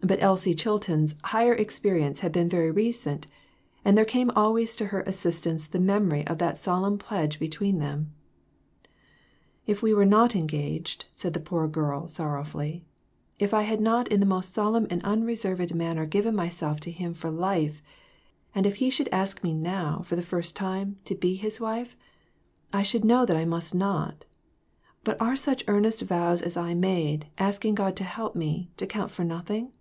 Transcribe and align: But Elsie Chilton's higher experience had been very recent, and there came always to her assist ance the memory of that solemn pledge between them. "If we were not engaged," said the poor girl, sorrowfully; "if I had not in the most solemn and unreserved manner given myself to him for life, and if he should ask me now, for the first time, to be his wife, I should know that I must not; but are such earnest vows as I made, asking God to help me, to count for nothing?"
But 0.00 0.22
Elsie 0.22 0.54
Chilton's 0.54 1.16
higher 1.24 1.52
experience 1.52 2.20
had 2.20 2.32
been 2.32 2.48
very 2.48 2.70
recent, 2.70 3.26
and 3.84 3.98
there 3.98 4.06
came 4.06 4.30
always 4.30 4.74
to 4.76 4.86
her 4.86 5.02
assist 5.02 5.44
ance 5.44 5.66
the 5.66 5.80
memory 5.80 6.26
of 6.26 6.38
that 6.38 6.58
solemn 6.58 6.96
pledge 6.96 7.38
between 7.38 7.78
them. 7.78 8.14
"If 9.66 9.82
we 9.82 9.92
were 9.92 10.06
not 10.06 10.34
engaged," 10.34 11.04
said 11.12 11.34
the 11.34 11.40
poor 11.40 11.68
girl, 11.68 12.08
sorrowfully; 12.08 12.86
"if 13.38 13.52
I 13.52 13.62
had 13.62 13.82
not 13.82 14.08
in 14.08 14.20
the 14.20 14.24
most 14.24 14.54
solemn 14.54 14.86
and 14.88 15.02
unreserved 15.04 15.74
manner 15.74 16.06
given 16.06 16.34
myself 16.34 16.80
to 16.82 16.90
him 16.90 17.12
for 17.12 17.30
life, 17.30 17.82
and 18.54 18.64
if 18.64 18.76
he 18.76 18.88
should 18.88 19.10
ask 19.12 19.44
me 19.44 19.52
now, 19.52 20.00
for 20.06 20.16
the 20.16 20.22
first 20.22 20.56
time, 20.56 20.96
to 21.04 21.14
be 21.14 21.34
his 21.34 21.60
wife, 21.60 21.98
I 22.72 22.80
should 22.82 23.04
know 23.04 23.26
that 23.26 23.36
I 23.36 23.44
must 23.44 23.74
not; 23.74 24.24
but 25.04 25.20
are 25.20 25.36
such 25.36 25.64
earnest 25.68 26.00
vows 26.00 26.40
as 26.40 26.56
I 26.56 26.72
made, 26.72 27.26
asking 27.36 27.74
God 27.74 27.94
to 27.96 28.04
help 28.04 28.34
me, 28.34 28.68
to 28.78 28.86
count 28.86 29.10
for 29.10 29.24
nothing?" 29.24 29.72